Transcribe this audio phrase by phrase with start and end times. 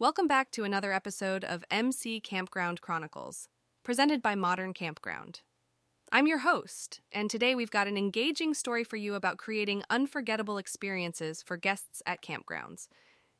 [0.00, 3.48] Welcome back to another episode of MC Campground Chronicles,
[3.82, 5.40] presented by Modern Campground.
[6.12, 10.56] I'm your host, and today we've got an engaging story for you about creating unforgettable
[10.56, 12.86] experiences for guests at campgrounds.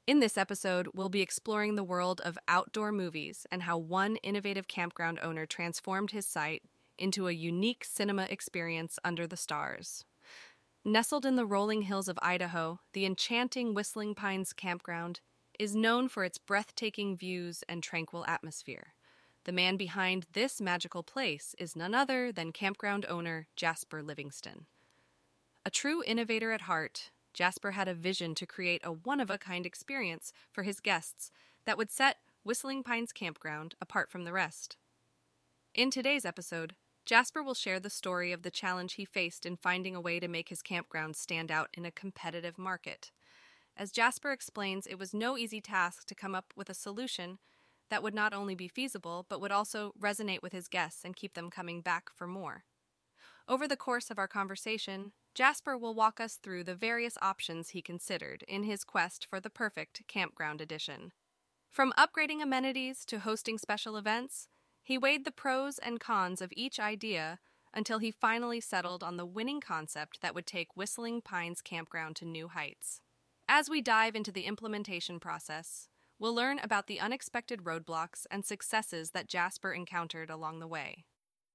[0.09, 4.67] In this episode, we'll be exploring the world of outdoor movies and how one innovative
[4.67, 6.65] campground owner transformed his site
[6.99, 10.05] into a unique cinema experience under the stars.
[10.85, 15.21] Nestled in the rolling hills of Idaho, the enchanting Whistling Pines Campground
[15.59, 18.95] is known for its breathtaking views and tranquil atmosphere.
[19.45, 24.67] The man behind this magical place is none other than campground owner Jasper Livingston.
[25.65, 29.39] A true innovator at heart, Jasper had a vision to create a one of a
[29.39, 31.31] kind experience for his guests
[31.65, 34.77] that would set Whistling Pines Campground apart from the rest.
[35.75, 39.95] In today's episode, Jasper will share the story of the challenge he faced in finding
[39.95, 43.13] a way to make his campground stand out in a competitive market.
[43.79, 47.39] As Jasper explains, it was no easy task to come up with a solution
[47.91, 51.35] that would not only be feasible, but would also resonate with his guests and keep
[51.35, 52.65] them coming back for more.
[53.49, 57.81] Over the course of our conversation, Jasper will walk us through the various options he
[57.81, 61.13] considered in his quest for the perfect campground edition.
[61.71, 64.49] From upgrading amenities to hosting special events,
[64.83, 67.39] he weighed the pros and cons of each idea
[67.73, 72.25] until he finally settled on the winning concept that would take Whistling Pines Campground to
[72.25, 73.01] new heights.
[73.51, 79.13] As we dive into the implementation process, we'll learn about the unexpected roadblocks and successes
[79.13, 81.07] that Jasper encountered along the way.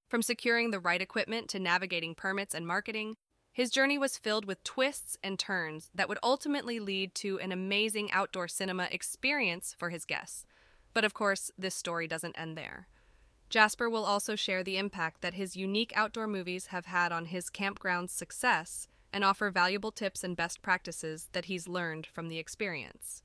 [0.09, 3.13] From securing the right equipment to navigating permits and marketing,
[3.51, 8.11] his journey was filled with twists and turns that would ultimately lead to an amazing
[8.11, 10.47] outdoor cinema experience for his guests.
[10.95, 12.87] But of course, this story doesn't end there.
[13.51, 17.51] Jasper will also share the impact that his unique outdoor movies have had on his
[17.51, 23.21] campground's success and offer valuable tips and best practices that he's learned from the experience.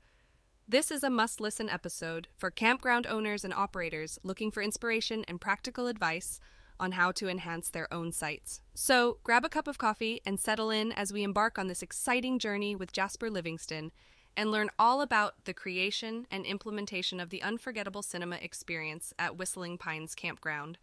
[0.67, 5.41] This is a must listen episode for campground owners and operators looking for inspiration and
[5.41, 6.39] practical advice
[6.79, 8.61] on how to enhance their own sites.
[8.75, 12.37] So grab a cup of coffee and settle in as we embark on this exciting
[12.39, 13.91] journey with Jasper Livingston
[14.37, 19.77] and learn all about the creation and implementation of the unforgettable cinema experience at Whistling
[19.77, 20.77] Pines Campground.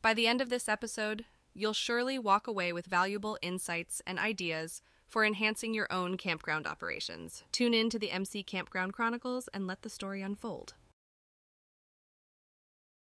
[0.00, 4.82] By the end of this episode, you'll surely walk away with valuable insights and ideas
[5.08, 7.44] for enhancing your own campground operations.
[7.52, 10.74] Tune in to the MC Campground Chronicles and let the story unfold.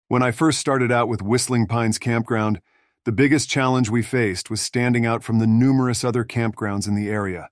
[0.09, 2.61] When I first started out with Whistling Pines Campground,
[3.07, 7.09] the biggest challenge we faced was standing out from the numerous other campgrounds in the
[7.09, 7.49] area.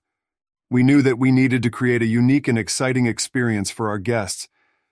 [0.69, 4.47] We knew that we needed to create a unique and exciting experience for our guests,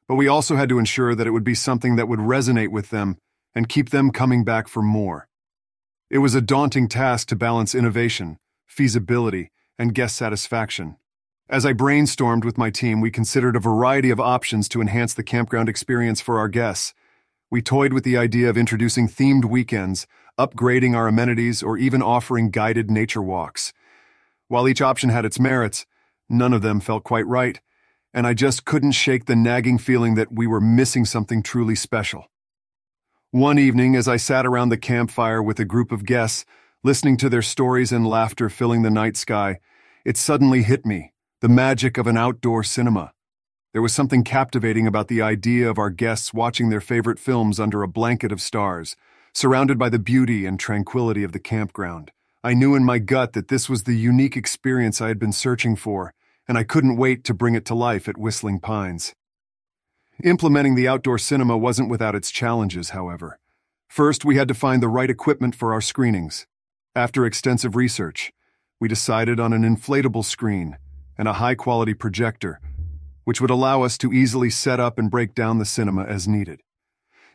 [0.08, 2.90] but we also had to ensure that it would be something that would resonate with
[2.90, 3.18] them
[3.54, 5.29] and keep them coming back for more.
[6.10, 10.98] It was a daunting task to balance innovation, feasibility, and guest satisfaction.
[11.48, 15.22] As I brainstormed with my team, we considered a variety of options to enhance the
[15.22, 16.96] campground experience for our guests.
[17.52, 20.08] We toyed with the idea of introducing themed weekends,
[20.40, 23.72] upgrading our amenities, or even offering guided nature walks.
[24.48, 25.86] While each option had its merits,
[26.28, 27.62] none of them felt quite right,
[28.16, 32.29] and I just couldn't shake the nagging feeling that we were missing something truly special.
[33.32, 36.46] One evening, as I sat around the campfire with a group of guests,
[36.84, 39.60] listening to their stories and laughter filling the night sky,
[40.04, 43.14] it suddenly hit me the magic of an outdoor cinema.
[43.72, 47.84] There was something captivating about the idea of our guests watching their favorite films under
[47.84, 48.96] a blanket of stars,
[49.32, 52.12] surrounded by the beauty and tranquility of the campground.
[52.44, 55.76] I knew in my gut that this was the unique experience I had been searching
[55.76, 56.16] for,
[56.48, 59.14] and I couldn't wait to bring it to life at Whistling Pines.
[60.24, 63.40] Implementing the outdoor cinema wasn't without its challenges, however.
[63.88, 66.46] First, we had to find the right equipment for our screenings.
[66.96, 68.34] After extensive research,
[68.80, 70.78] we decided on an inflatable screen
[71.18, 72.60] and a high quality projector,
[73.24, 76.62] which would allow us to easily set up and break down the cinema as needed.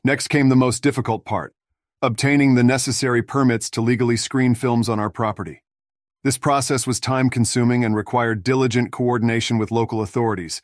[0.04, 1.54] Next came the most difficult part
[2.04, 5.62] obtaining the necessary permits to legally screen films on our property.
[6.22, 10.60] This process was time consuming and required diligent coordination with local authorities,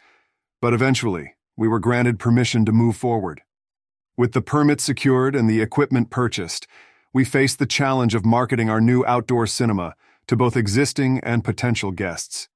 [0.60, 3.42] but eventually, we were granted permission to move forward.
[4.16, 6.66] With the permit secured and the equipment purchased,
[7.12, 9.94] we faced the challenge of marketing our new outdoor cinema
[10.26, 12.48] to both existing and potential guests.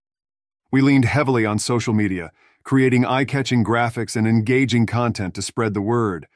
[0.73, 5.75] We leaned heavily on social media, creating eye catching graphics and engaging content to spread
[5.75, 6.27] the word.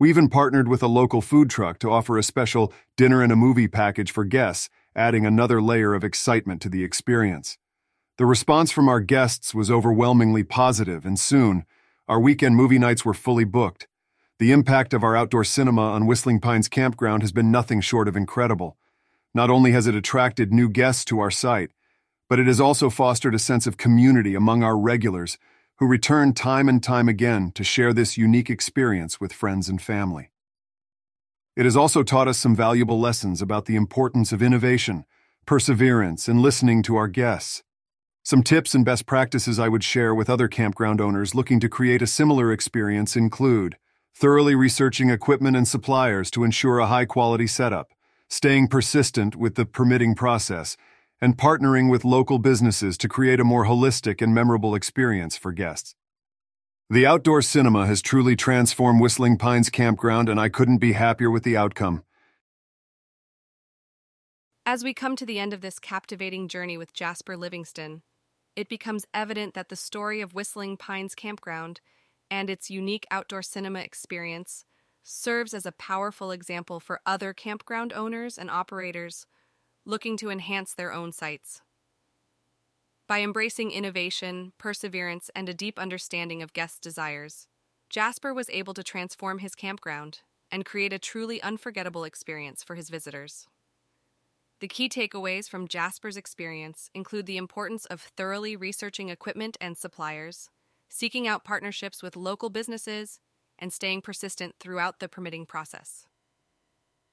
[0.00, 3.36] We even partnered with a local food truck to offer a special dinner and a
[3.36, 7.58] movie package for guests, adding another layer of excitement to the experience.
[8.16, 11.66] The response from our guests was overwhelmingly positive, and soon,
[12.06, 13.86] our weekend movie nights were fully booked.
[14.38, 18.16] The impact of our outdoor cinema on Whistling Pines Campground has been nothing short of
[18.16, 18.76] incredible.
[19.32, 21.70] Not only has it attracted new guests to our site,
[22.28, 25.38] but it has also fostered a sense of community among our regulars
[25.78, 30.30] who return time and time again to share this unique experience with friends and family.
[31.56, 35.04] It has also taught us some valuable lessons about the importance of innovation,
[35.46, 37.62] perseverance, and listening to our guests.
[38.26, 42.00] Some tips and best practices I would share with other campground owners looking to create
[42.00, 43.76] a similar experience include
[44.14, 47.90] thoroughly researching equipment and suppliers to ensure a high quality setup,
[48.30, 50.78] staying persistent with the permitting process,
[51.20, 55.94] and partnering with local businesses to create a more holistic and memorable experience for guests.
[56.88, 61.42] The outdoor cinema has truly transformed Whistling Pines Campground, and I couldn't be happier with
[61.42, 62.04] the outcome.
[64.64, 68.00] As we come to the end of this captivating journey with Jasper Livingston,
[68.56, 71.80] it becomes evident that the story of Whistling Pines Campground
[72.30, 74.64] and its unique outdoor cinema experience
[75.02, 79.26] serves as a powerful example for other campground owners and operators
[79.84, 81.60] looking to enhance their own sites.
[83.06, 87.48] By embracing innovation, perseverance, and a deep understanding of guests' desires,
[87.90, 90.20] Jasper was able to transform his campground
[90.50, 93.46] and create a truly unforgettable experience for his visitors.
[94.64, 100.48] The key takeaways from Jasper's experience include the importance of thoroughly researching equipment and suppliers,
[100.88, 103.20] seeking out partnerships with local businesses,
[103.58, 106.06] and staying persistent throughout the permitting process.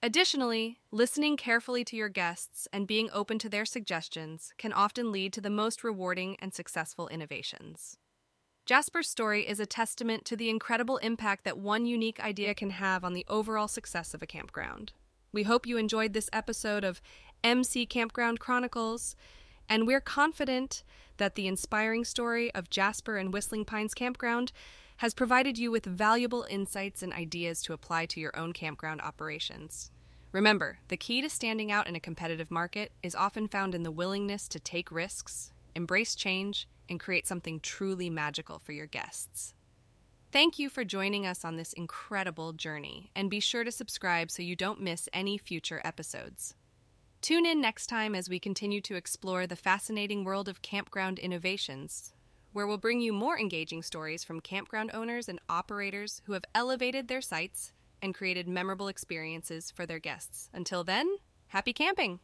[0.02, 5.34] Additionally, listening carefully to your guests and being open to their suggestions can often lead
[5.34, 7.98] to the most rewarding and successful innovations.
[8.66, 13.04] Jasper's story is a testament to the incredible impact that one unique idea can have
[13.04, 14.94] on the overall success of a campground.
[15.34, 17.02] We hope you enjoyed this episode of
[17.44, 19.16] MC Campground Chronicles,
[19.68, 20.84] and we're confident
[21.18, 24.52] that the inspiring story of Jasper and Whistling Pines Campground
[24.98, 29.92] has provided you with valuable insights and ideas to apply to your own campground operations.
[30.32, 33.92] Remember, the key to standing out in a competitive market is often found in the
[33.92, 39.54] willingness to take risks, embrace change, and create something truly magical for your guests.
[40.32, 44.42] Thank you for joining us on this incredible journey, and be sure to subscribe so
[44.42, 46.56] you don't miss any future episodes.
[47.22, 52.14] Tune in next time as we continue to explore the fascinating world of campground innovations
[52.52, 57.08] where we'll bring you more engaging stories from campground owners and operators who have elevated
[57.08, 60.50] their sites and created memorable experiences for their guests.
[60.52, 61.18] Until then,
[61.50, 62.20] happy camping!